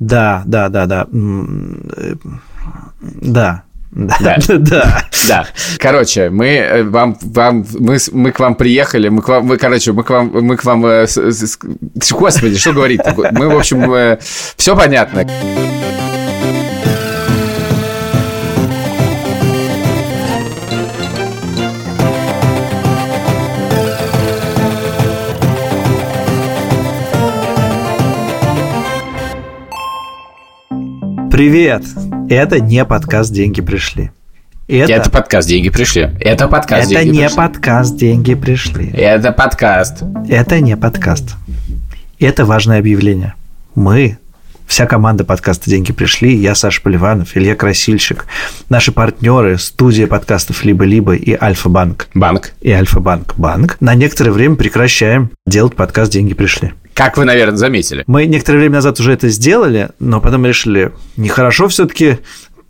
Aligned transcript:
Да, 0.00 0.42
да, 0.46 0.68
да, 0.68 0.86
да. 0.86 1.06
Э, 1.12 2.14
Да. 3.22 3.62
Да. 3.92 4.12
Да. 4.20 4.36
Да. 4.58 5.04
Да. 5.28 5.46
Короче, 5.78 6.30
мы 6.30 6.46
э, 6.46 6.82
вам, 6.84 7.16
вам, 7.20 7.66
мы, 7.78 7.98
мы 8.12 8.30
к 8.32 8.38
вам 8.40 8.54
приехали, 8.54 9.08
мы 9.08 9.20
к 9.20 9.28
вам, 9.28 9.46
мы, 9.46 9.56
короче, 9.56 9.92
мы 9.92 10.04
к 10.04 10.10
вам, 10.10 10.30
мы 10.32 10.56
к 10.56 10.64
вам, 10.64 10.86
э, 10.86 11.06
с- 11.06 11.16
с- 11.18 11.58
господи, 12.12 12.56
что 12.56 12.72
говорить 12.72 13.00
Мы, 13.32 13.48
в 13.48 13.56
общем, 13.56 14.18
все 14.56 14.76
понятно. 14.76 15.26
Привет. 31.40 31.84
Это 32.28 32.60
не 32.60 32.84
подкаст 32.84 33.32
«Деньги 33.32 33.62
пришли». 33.62 34.10
Это, 34.68 34.92
Это 34.92 35.10
подкаст 35.10 35.48
«Деньги 35.48 35.70
пришли». 35.70 36.10
Это 36.20 36.48
подкаст 36.48 36.92
это 36.92 37.00
«Деньги 37.02 37.16
не 37.16 37.20
пришли». 37.22 37.36
подкаст 37.38 37.96
«Деньги 37.96 38.34
пришли». 38.34 38.90
Это 38.90 39.32
подкаст. 39.32 40.02
Это 40.28 40.60
не 40.60 40.76
подкаст. 40.76 41.36
Это 42.18 42.44
важное 42.44 42.78
объявление. 42.78 43.32
Мы, 43.74 44.18
вся 44.70 44.86
команда 44.86 45.24
подкаста 45.24 45.68
«Деньги 45.68 45.92
пришли», 45.92 46.32
я 46.32 46.54
Саша 46.54 46.80
Поливанов, 46.80 47.36
Илья 47.36 47.56
Красильщик, 47.56 48.26
наши 48.68 48.92
партнеры, 48.92 49.58
студия 49.58 50.06
подкастов 50.06 50.64
«Либо-либо» 50.64 51.16
и 51.16 51.36
«Альфа-банк». 51.38 52.06
Банк. 52.14 52.52
И 52.60 52.70
«Альфа-банк» 52.70 53.34
банк. 53.36 53.76
На 53.80 53.96
некоторое 53.96 54.30
время 54.30 54.54
прекращаем 54.54 55.32
делать 55.44 55.74
подкаст 55.74 56.12
«Деньги 56.12 56.34
пришли». 56.34 56.72
Как 56.94 57.16
вы, 57.16 57.24
наверное, 57.24 57.56
заметили. 57.56 58.04
Мы 58.06 58.26
некоторое 58.26 58.58
время 58.58 58.74
назад 58.74 59.00
уже 59.00 59.12
это 59.12 59.28
сделали, 59.28 59.88
но 59.98 60.20
потом 60.20 60.46
решили, 60.46 60.92
нехорошо 61.16 61.66
все-таки 61.66 62.18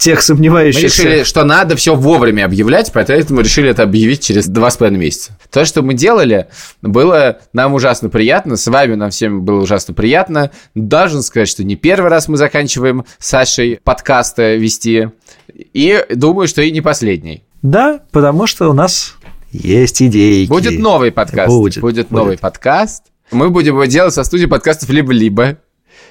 тех 0.01 0.19
Мы 0.19 0.23
сомневающихся... 0.23 0.87
решили, 0.87 1.25
что 1.25 1.45
надо 1.45 1.77
все 1.77 1.95
вовремя 1.95 2.47
объявлять, 2.47 2.91
поэтому 2.93 3.41
решили 3.41 3.69
это 3.69 3.83
объявить 3.83 4.25
через 4.25 4.49
два 4.49 4.71
с 4.71 4.77
половиной 4.77 5.01
месяца. 5.01 5.37
То, 5.51 5.65
что 5.65 5.83
мы 5.83 5.95
делали, 5.95 6.49
было 6.81 7.39
нам 7.53 7.75
ужасно 7.75 8.09
приятно, 8.09 8.57
с 8.57 8.67
вами 8.67 8.95
нам 8.95 9.11
всем 9.11 9.43
было 9.45 9.61
ужасно 9.61 9.93
приятно. 9.93 10.51
Должен 10.75 11.23
сказать, 11.23 11.49
что 11.49 11.65
не 11.65 11.77
первый 11.77 12.11
раз 12.11 12.29
мы 12.29 12.39
заканчиваем 12.39 13.05
с 13.19 13.29
Сашей 13.29 13.79
подкасты 13.85 14.57
вести, 14.57 15.11
и 15.55 16.05
думаю, 16.09 16.49
что 16.49 16.63
и 16.63 16.71
не 16.71 16.81
последний. 16.81 17.45
Да, 17.63 18.01
потому 18.11 18.47
что 18.47 18.71
у 18.71 18.73
нас 18.73 19.17
есть 19.53 20.01
идеи. 20.01 20.47
Будет 20.47 20.79
новый 20.79 21.13
подкаст. 21.13 21.51
Будет, 21.51 21.81
Будет 21.81 22.11
новый 22.11 22.39
подкаст. 22.39 23.05
Мы 23.31 23.51
будем 23.51 23.75
его 23.75 23.85
делать 23.85 24.15
со 24.15 24.25
студии 24.25 24.47
подкастов 24.47 24.89
«Либо-либо» 24.89 25.59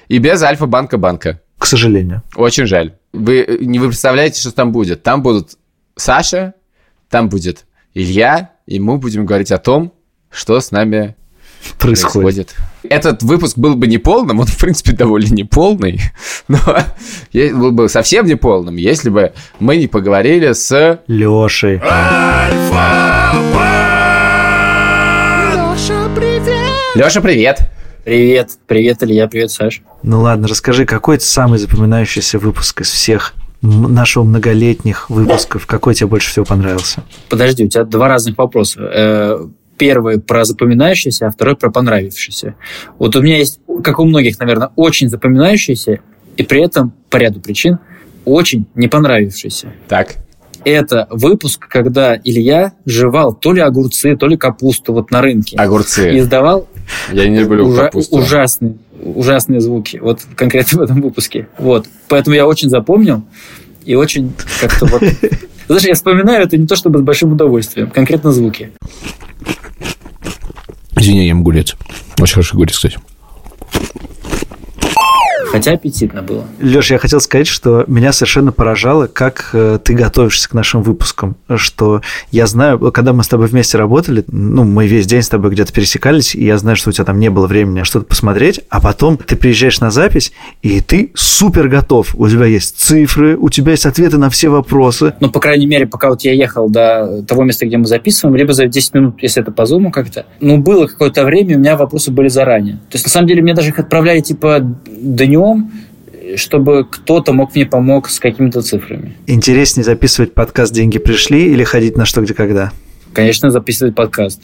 и 0.08 0.18
без 0.18 0.42
Альфа-банка-банка. 0.42 1.40
К 1.58 1.66
сожалению. 1.66 2.22
Очень 2.36 2.66
жаль. 2.66 2.94
Вы 3.12 3.58
не 3.60 3.78
вы 3.78 3.88
представляете, 3.88 4.40
что 4.40 4.52
там 4.52 4.72
будет. 4.72 5.02
Там 5.02 5.22
будут 5.22 5.58
Саша, 5.96 6.54
там 7.08 7.28
будет 7.28 7.66
Илья, 7.94 8.52
и 8.66 8.78
мы 8.78 8.98
будем 8.98 9.26
говорить 9.26 9.50
о 9.50 9.58
том, 9.58 9.92
что 10.30 10.60
с 10.60 10.70
нами 10.70 11.16
Происходит. 11.78 12.12
происходит. 12.12 12.56
Этот 12.84 13.22
выпуск 13.22 13.58
был 13.58 13.74
бы 13.74 13.86
неполным, 13.86 14.40
он, 14.40 14.46
в 14.46 14.56
принципе, 14.56 14.92
довольно 14.92 15.32
неполный, 15.34 16.00
но 16.48 16.58
был 17.32 17.72
бы 17.72 17.88
совсем 17.88 18.26
неполным, 18.26 18.76
если 18.76 19.10
бы 19.10 19.32
мы 19.58 19.76
не 19.76 19.86
поговорили 19.86 20.52
с... 20.52 21.00
Лешей. 21.06 21.80
Леша, 26.94 27.20
привет! 27.20 27.58
Привет, 27.58 27.70
привет, 28.66 29.02
Илья, 29.02 29.28
привет, 29.28 29.50
Саш. 29.50 29.82
Ну 30.02 30.20
ладно, 30.20 30.48
расскажи, 30.48 30.86
какой 30.86 31.16
это 31.16 31.24
самый 31.24 31.58
запоминающийся 31.58 32.38
выпуск 32.38 32.80
из 32.80 32.90
всех 32.90 33.34
нашего 33.62 34.24
многолетних 34.24 35.10
выпусков? 35.10 35.66
Какой 35.66 35.94
тебе 35.94 36.06
больше 36.06 36.30
всего 36.30 36.44
понравился? 36.44 37.02
Подожди, 37.28 37.64
у 37.64 37.68
тебя 37.68 37.84
два 37.84 38.08
разных 38.08 38.38
вопроса. 38.38 38.80
Э, 38.80 39.46
Первый 39.76 40.20
про 40.20 40.44
запоминающийся, 40.44 41.26
а 41.26 41.30
второй 41.30 41.56
про 41.56 41.70
понравившийся. 41.70 42.54
Вот 42.98 43.16
у 43.16 43.22
меня 43.22 43.38
есть, 43.38 43.60
как 43.82 43.98
у 43.98 44.04
многих, 44.04 44.38
наверное, 44.38 44.70
очень 44.76 45.08
запоминающийся, 45.08 46.00
и 46.36 46.42
при 46.42 46.62
этом 46.62 46.92
по 47.08 47.16
ряду 47.16 47.40
причин 47.40 47.78
очень 48.26 48.66
не 48.74 48.88
понравившийся. 48.88 49.72
Так, 49.88 50.16
Это 50.66 51.06
выпуск, 51.08 51.66
когда 51.66 52.14
Илья 52.22 52.74
жевал 52.84 53.32
то 53.32 53.54
ли 53.54 53.62
огурцы, 53.62 54.16
то 54.16 54.26
ли 54.26 54.36
капусту 54.36 54.92
вот 54.92 55.10
на 55.10 55.22
рынке. 55.22 55.56
И 55.56 55.58
огурцы. 55.58 56.10
Я 57.12 57.28
не 57.28 57.38
люблю 57.40 57.66
ужа- 57.68 57.84
капусту. 57.84 58.16
ужасные, 58.16 58.74
ужасные 59.02 59.60
звуки. 59.60 59.98
Вот 59.98 60.20
конкретно 60.36 60.78
в 60.78 60.82
этом 60.82 61.00
выпуске. 61.02 61.48
Вот. 61.58 61.86
Поэтому 62.08 62.36
я 62.36 62.46
очень 62.46 62.68
запомнил 62.68 63.22
и 63.84 63.94
очень 63.94 64.32
как-то 64.60 64.86
вот... 64.86 65.02
Знаешь, 65.68 65.84
я 65.84 65.94
вспоминаю 65.94 66.42
это 66.44 66.56
не 66.56 66.66
то 66.66 66.74
чтобы 66.76 66.98
с 66.98 67.02
большим 67.02 67.32
удовольствием, 67.32 67.90
конкретно 67.90 68.32
звуки. 68.32 68.72
Извини, 70.96 71.20
я 71.20 71.26
ем 71.28 71.40
огурец. 71.40 71.76
Очень 72.18 72.34
хороший 72.34 72.54
огурец, 72.54 72.74
кстати. 72.76 72.98
Хотя 75.50 75.72
аппетитно 75.72 76.22
было. 76.22 76.44
Леш, 76.60 76.90
я 76.90 76.98
хотел 76.98 77.20
сказать, 77.20 77.46
что 77.46 77.84
меня 77.88 78.12
совершенно 78.12 78.52
поражало, 78.52 79.08
как 79.08 79.50
э, 79.52 79.78
ты 79.82 79.94
готовишься 79.94 80.48
к 80.48 80.54
нашим 80.54 80.82
выпускам. 80.82 81.36
Что 81.56 82.02
я 82.30 82.46
знаю, 82.46 82.78
когда 82.92 83.12
мы 83.12 83.24
с 83.24 83.28
тобой 83.28 83.48
вместе 83.48 83.76
работали, 83.76 84.24
ну, 84.28 84.64
мы 84.64 84.86
весь 84.86 85.06
день 85.06 85.22
с 85.22 85.28
тобой 85.28 85.50
где-то 85.50 85.72
пересекались, 85.72 86.34
и 86.36 86.44
я 86.44 86.56
знаю, 86.56 86.76
что 86.76 86.90
у 86.90 86.92
тебя 86.92 87.04
там 87.04 87.18
не 87.18 87.30
было 87.30 87.48
времени 87.48 87.82
что-то 87.82 88.06
посмотреть, 88.06 88.60
а 88.68 88.80
потом 88.80 89.16
ты 89.16 89.34
приезжаешь 89.34 89.80
на 89.80 89.90
запись, 89.90 90.32
и 90.62 90.80
ты 90.80 91.10
супер 91.14 91.68
готов. 91.68 92.14
У 92.14 92.28
тебя 92.28 92.46
есть 92.46 92.78
цифры, 92.78 93.36
у 93.36 93.48
тебя 93.48 93.72
есть 93.72 93.86
ответы 93.86 94.18
на 94.18 94.30
все 94.30 94.50
вопросы. 94.50 95.14
Ну, 95.18 95.30
по 95.30 95.40
крайней 95.40 95.66
мере, 95.66 95.86
пока 95.86 96.10
вот 96.10 96.22
я 96.22 96.32
ехал 96.32 96.70
до 96.70 97.24
того 97.26 97.42
места, 97.42 97.66
где 97.66 97.76
мы 97.76 97.86
записываем, 97.86 98.36
либо 98.36 98.52
за 98.52 98.66
10 98.66 98.94
минут, 98.94 99.22
если 99.22 99.42
это 99.42 99.50
по 99.50 99.66
зуму 99.66 99.90
как-то, 99.90 100.26
ну, 100.40 100.58
было 100.58 100.86
какое-то 100.86 101.24
время, 101.24 101.56
у 101.56 101.58
меня 101.58 101.76
вопросы 101.76 102.12
были 102.12 102.28
заранее. 102.28 102.76
То 102.88 102.94
есть, 102.94 103.04
на 103.04 103.10
самом 103.10 103.26
деле, 103.26 103.42
мне 103.42 103.54
даже 103.54 103.70
их 103.70 103.78
отправляли, 103.78 104.20
типа, 104.20 104.60
днем, 104.86 105.39
чтобы 106.36 106.86
кто-то 106.88 107.32
мог 107.32 107.54
мне 107.54 107.66
помог 107.66 108.08
с 108.08 108.20
какими-то 108.20 108.62
цифрами. 108.62 109.16
Интереснее 109.26 109.84
записывать 109.84 110.34
подкаст 110.34 110.72
«Деньги 110.72 110.98
пришли» 110.98 111.50
или 111.52 111.64
ходить 111.64 111.96
на 111.96 112.04
что, 112.04 112.20
где, 112.20 112.34
когда? 112.34 112.72
Конечно, 113.12 113.50
записывать 113.50 113.94
подкаст. 113.94 114.40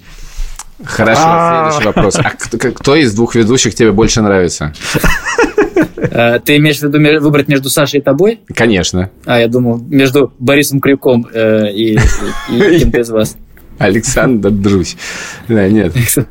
Хорошо, 0.84 1.70
следующий 1.70 1.86
вопрос. 1.86 2.16
А 2.16 2.70
кто, 2.70 2.96
из 2.96 3.14
двух 3.14 3.34
ведущих 3.34 3.74
тебе 3.74 3.92
больше 3.92 4.20
нравится? 4.20 4.74
Э, 5.96 6.38
Ты 6.44 6.56
имеешь 6.56 6.78
в 6.78 6.82
виду 6.82 7.22
выбрать 7.22 7.48
между 7.48 7.70
Сашей 7.70 8.00
и 8.00 8.02
тобой? 8.02 8.40
Конечно. 8.54 9.10
А, 9.24 9.40
я 9.40 9.48
думал, 9.48 9.78
между 9.78 10.32
Борисом 10.38 10.80
Крюком 10.80 11.26
э, 11.32 11.72
и, 11.72 11.98
и, 12.50 12.58
и 12.58 12.78
кем-то 12.78 13.00
из 13.00 13.10
вас. 13.10 13.36
Александр 13.78 14.50
Друзь. 14.50 14.96
Да, 15.48 15.68
нет. 15.68 15.94
Ну 16.16 16.24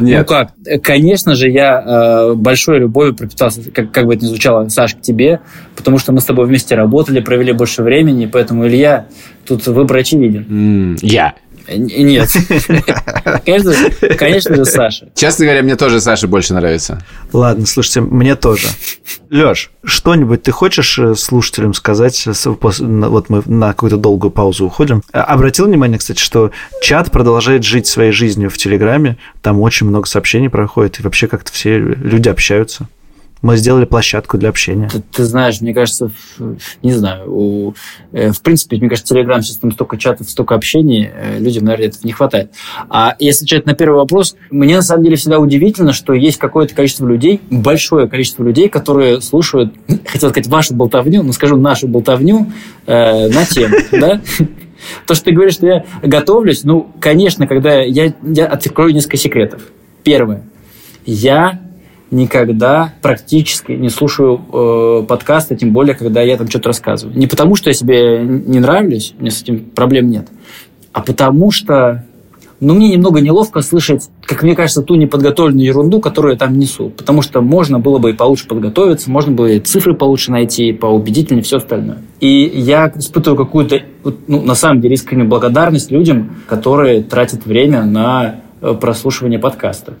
Нет. 0.00 0.26
как, 0.28 0.50
э, 0.66 0.78
конечно 0.78 1.34
же, 1.34 1.48
я 1.50 1.82
э, 1.84 2.34
большой 2.34 2.78
любовью 2.78 3.14
пропитался, 3.14 3.62
как, 3.70 3.90
как 3.92 4.06
бы 4.06 4.14
это 4.14 4.24
ни 4.24 4.28
звучало, 4.28 4.68
Саш, 4.68 4.94
к 4.94 5.00
тебе, 5.00 5.40
потому 5.76 5.98
что 5.98 6.12
мы 6.12 6.20
с 6.20 6.24
тобой 6.24 6.46
вместе 6.46 6.74
работали, 6.74 7.20
провели 7.20 7.52
больше 7.52 7.82
времени, 7.82 8.26
поэтому, 8.26 8.66
Илья, 8.66 9.06
тут 9.46 9.66
выбор 9.66 9.98
очевиден. 9.98 10.46
М, 10.48 10.96
Я. 11.02 11.26
Н- 11.28 11.34
Нет. 11.68 12.30
Конечно 13.44 13.72
же, 13.72 13.90
конечно 14.16 14.54
же, 14.56 14.64
Саша. 14.64 15.08
Честно 15.14 15.44
говоря, 15.44 15.62
мне 15.62 15.76
тоже 15.76 16.00
Саша 16.00 16.28
больше 16.28 16.54
нравится. 16.54 17.02
Ладно, 17.32 17.66
слушайте, 17.66 18.00
мне 18.00 18.36
тоже. 18.36 18.68
Леш, 19.30 19.70
что-нибудь 19.84 20.42
ты 20.42 20.52
хочешь 20.52 20.98
э, 20.98 21.14
слушателям 21.14 21.74
сказать? 21.74 22.26
Вот 22.26 23.28
мы 23.28 23.42
на 23.46 23.68
какую-то 23.68 23.96
долгую 23.96 24.30
паузу 24.30 24.66
уходим. 24.66 25.02
Обратил 25.12 25.66
внимание, 25.66 25.98
кстати, 25.98 26.20
что 26.20 26.50
чат 26.82 27.10
продолжает 27.10 27.64
жить 27.64 27.86
своей 27.86 28.12
жизнью 28.12 28.50
в 28.50 28.58
Телеграме. 28.58 29.16
Там 29.40 29.60
очень 29.60 29.86
много 29.86 30.06
сообщений 30.06 30.50
проходит, 30.50 31.00
и 31.00 31.02
вообще 31.02 31.28
как-то 31.28 31.52
все 31.52 31.78
люди 31.78 32.28
общаются. 32.28 32.88
Мы 33.42 33.56
сделали 33.56 33.84
площадку 33.84 34.38
для 34.38 34.48
общения. 34.48 34.88
Ты, 34.88 35.02
ты 35.12 35.24
знаешь, 35.24 35.60
мне 35.60 35.74
кажется, 35.74 36.12
не 36.82 36.92
знаю, 36.92 37.24
у, 37.26 37.74
э, 38.12 38.30
в 38.30 38.40
принципе, 38.40 38.76
мне 38.76 38.88
кажется, 38.88 39.12
Телеграм 39.12 39.42
сейчас 39.42 39.56
там 39.56 39.72
столько 39.72 39.98
чатов, 39.98 40.30
столько 40.30 40.54
общений, 40.54 41.10
э, 41.12 41.40
людям, 41.40 41.64
наверное, 41.64 41.88
этого 41.88 42.02
не 42.04 42.12
хватает. 42.12 42.52
А 42.88 43.16
если 43.18 43.44
отвечать 43.44 43.66
на 43.66 43.74
первый 43.74 43.96
вопрос, 43.96 44.36
мне 44.50 44.76
на 44.76 44.82
самом 44.82 45.02
деле 45.02 45.16
всегда 45.16 45.40
удивительно, 45.40 45.92
что 45.92 46.12
есть 46.12 46.38
какое-то 46.38 46.74
количество 46.74 47.04
людей, 47.04 47.40
большое 47.50 48.08
количество 48.08 48.44
людей, 48.44 48.68
которые 48.68 49.20
слушают, 49.20 49.74
хотел 50.06 50.30
сказать, 50.30 50.46
вашу 50.46 50.74
болтовню, 50.74 51.24
но 51.24 51.32
скажу 51.32 51.56
нашу 51.56 51.88
болтовню 51.88 52.52
э, 52.86 53.28
на 53.28 53.44
тему, 53.44 53.74
да? 53.92 54.20
То, 55.06 55.14
что 55.14 55.26
ты 55.26 55.32
говоришь, 55.32 55.54
что 55.54 55.66
я 55.66 55.84
готовлюсь, 56.02 56.62
ну, 56.62 56.92
конечно, 57.00 57.48
когда 57.48 57.80
я, 57.82 58.14
я 58.22 58.46
открою 58.46 58.94
несколько 58.94 59.16
секретов. 59.16 59.62
Первое. 60.04 60.44
Я 61.04 61.60
никогда 62.12 62.92
практически 63.02 63.72
не 63.72 63.88
слушаю 63.88 64.40
э, 64.52 65.04
подкасты, 65.08 65.56
тем 65.56 65.72
более, 65.72 65.94
когда 65.94 66.22
я 66.22 66.36
там 66.36 66.48
что-то 66.48 66.68
рассказываю. 66.68 67.18
Не 67.18 67.26
потому, 67.26 67.56
что 67.56 67.70
я 67.70 67.74
себе 67.74 68.20
не 68.22 68.60
нравлюсь, 68.60 69.14
у 69.18 69.22
меня 69.22 69.32
с 69.32 69.42
этим 69.42 69.64
проблем 69.64 70.10
нет, 70.10 70.28
а 70.92 71.00
потому 71.00 71.50
что 71.50 72.04
но 72.62 72.74
мне 72.74 72.90
немного 72.90 73.20
неловко 73.20 73.60
слышать, 73.60 74.08
как 74.24 74.44
мне 74.44 74.54
кажется, 74.54 74.82
ту 74.82 74.94
неподготовленную 74.94 75.66
ерунду, 75.66 75.98
которую 76.00 76.34
я 76.34 76.38
там 76.38 76.56
несу. 76.56 76.90
Потому 76.90 77.20
что 77.20 77.40
можно 77.40 77.80
было 77.80 77.98
бы 77.98 78.10
и 78.10 78.12
получше 78.12 78.46
подготовиться, 78.46 79.10
можно 79.10 79.32
было 79.32 79.46
и 79.46 79.58
цифры 79.58 79.94
получше 79.94 80.30
найти, 80.30 80.72
поубедительнее, 80.72 81.42
все 81.42 81.56
остальное. 81.56 81.98
И 82.20 82.52
я 82.54 82.92
испытываю 82.94 83.36
какую-то, 83.36 83.80
ну, 84.28 84.42
на 84.42 84.54
самом 84.54 84.80
деле, 84.80 84.94
искреннюю 84.94 85.28
благодарность 85.28 85.90
людям, 85.90 86.36
которые 86.46 87.02
тратят 87.02 87.46
время 87.46 87.84
на 87.84 88.42
э, 88.60 88.74
прослушивание 88.80 89.40
подкаста. 89.40 89.94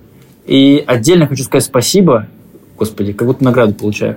И 0.46 0.82
отдельно 0.86 1.26
хочу 1.26 1.44
сказать 1.44 1.64
спасибо, 1.64 2.26
господи, 2.76 3.12
как 3.12 3.26
будто 3.26 3.44
награду 3.44 3.74
получаю, 3.74 4.16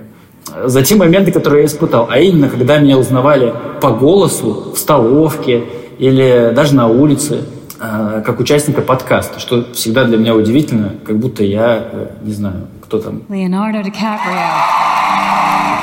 за 0.64 0.82
те 0.82 0.96
моменты, 0.96 1.32
которые 1.32 1.62
я 1.62 1.66
испытал. 1.66 2.08
А 2.10 2.18
именно, 2.18 2.48
когда 2.48 2.78
меня 2.78 2.98
узнавали 2.98 3.54
по 3.80 3.90
голосу 3.90 4.72
в 4.74 4.78
столовке 4.78 5.64
или 5.98 6.52
даже 6.54 6.74
на 6.74 6.88
улице, 6.88 7.44
э, 7.80 8.22
как 8.24 8.40
участника 8.40 8.80
подкаста, 8.80 9.40
что 9.40 9.72
всегда 9.72 10.04
для 10.04 10.18
меня 10.18 10.34
удивительно, 10.34 10.94
как 11.04 11.18
будто 11.18 11.42
я, 11.42 11.88
э, 11.92 12.06
не 12.22 12.32
знаю, 12.32 12.68
кто 12.82 12.98
там. 12.98 13.22
Леонардо 13.28 13.82
Ди 13.82 13.90
Каприо. 13.90 14.86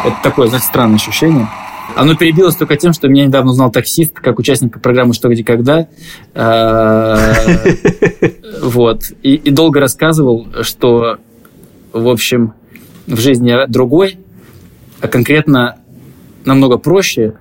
Это 0.06 0.18
такое, 0.22 0.48
знаете, 0.48 0.68
странное 0.68 0.96
ощущение. 0.96 1.48
Оно 1.96 2.16
перебилось 2.16 2.56
только 2.56 2.76
тем, 2.76 2.94
что 2.94 3.08
меня 3.08 3.26
недавно 3.26 3.52
узнал 3.52 3.72
таксист, 3.72 4.14
как 4.14 4.40
участника 4.40 4.80
программы 4.80 5.14
«Что, 5.14 5.30
где, 5.30 5.44
когда». 5.44 5.88
Э, 6.34 7.34
вот. 8.62 9.12
И 9.22 9.52
долго 9.52 9.80
рассказывал, 9.80 10.48
что, 10.62 11.18
в 11.92 12.08
общем, 12.08 12.54
в 13.08 13.20
жизни 13.20 13.54
другой, 13.68 14.18
а 15.02 15.08
конкретно 15.08 15.78
намного 16.46 16.78
проще, 16.78 17.36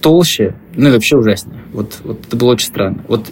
толще, 0.00 0.54
ну 0.74 0.88
и 0.88 0.92
вообще 0.92 1.16
ужаснее. 1.16 1.60
Вот, 1.72 1.98
вот 2.04 2.26
это 2.26 2.36
было 2.36 2.52
очень 2.52 2.66
странно. 2.66 3.04
Вот 3.08 3.30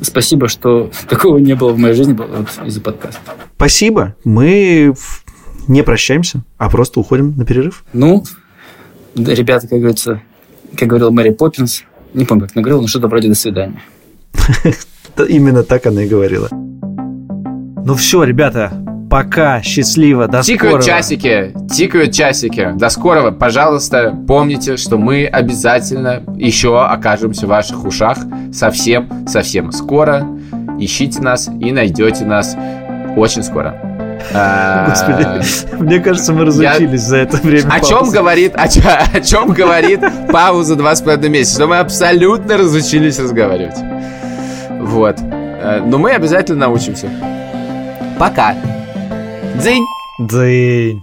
спасибо, 0.00 0.48
что 0.48 0.90
такого 1.08 1.38
не 1.38 1.54
было 1.54 1.72
в 1.72 1.78
моей 1.78 1.94
жизни 1.94 2.14
вот, 2.14 2.48
из-за 2.66 2.80
подкаста. 2.80 3.20
Спасибо. 3.56 4.14
Мы 4.24 4.94
не 5.68 5.82
прощаемся, 5.82 6.42
а 6.58 6.70
просто 6.70 7.00
уходим 7.00 7.36
на 7.36 7.44
перерыв. 7.44 7.84
Ну, 7.92 8.24
ребята, 9.16 9.68
как 9.68 9.78
говорится, 9.78 10.22
как 10.76 10.88
говорил 10.88 11.10
Мэри 11.10 11.30
Поппинс, 11.30 11.84
не 12.14 12.24
помню, 12.24 12.46
как 12.46 12.56
она 12.56 12.62
говорила, 12.62 12.80
но 12.82 12.86
что-то 12.86 13.08
вроде 13.08 13.28
«до 13.28 13.34
свидания». 13.34 13.80
Именно 15.28 15.62
так 15.62 15.86
она 15.86 16.02
и 16.04 16.08
говорила. 16.08 16.48
Ну 16.50 17.94
все, 17.94 18.22
ребята, 18.24 18.72
Пока, 19.08 19.62
счастливо, 19.62 20.26
до 20.26 20.42
тикают 20.42 20.82
скорого. 20.82 21.00
часики, 21.00 21.54
тикают 21.72 22.12
часики. 22.12 22.72
До 22.74 22.88
скорого. 22.88 23.30
Пожалуйста, 23.30 24.12
помните, 24.26 24.76
что 24.76 24.98
мы 24.98 25.26
обязательно 25.26 26.22
еще 26.36 26.84
окажемся 26.84 27.46
в 27.46 27.50
ваших 27.50 27.84
ушах 27.84 28.18
совсем, 28.52 29.26
совсем 29.28 29.70
скоро. 29.70 30.26
Ищите 30.80 31.22
нас 31.22 31.48
и 31.48 31.70
найдете 31.70 32.24
нас 32.24 32.56
очень 33.16 33.44
скоро. 33.44 33.80
А, 34.34 34.88
Господи, 34.88 35.76
мне 35.82 36.00
кажется, 36.00 36.32
мы 36.32 36.44
разучились 36.44 37.00
за 37.02 37.18
это 37.18 37.36
время. 37.36 37.70
О 37.70 37.80
чем 37.80 38.10
говорит, 38.10 38.54
о, 38.56 38.68
чем 39.20 39.52
говорит 39.52 40.00
пауза 40.32 40.76
два 40.76 40.94
с 40.94 41.00
половиной 41.00 41.28
месяца? 41.30 41.54
Что 41.56 41.66
мы 41.66 41.78
абсолютно 41.78 42.56
разучились 42.56 43.18
разговаривать. 43.18 43.76
Вот. 44.80 45.16
Э, 45.20 45.80
но 45.84 45.98
мы 45.98 46.12
обязательно 46.12 46.66
научимся. 46.66 47.08
Пока. 48.18 48.54
Дзынь! 49.56 49.84
Дзынь! 50.18 51.02